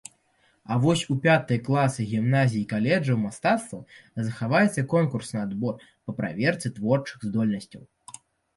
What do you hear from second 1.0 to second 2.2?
у пятыя класы